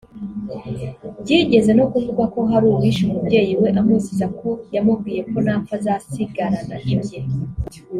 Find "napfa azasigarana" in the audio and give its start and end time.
5.45-6.75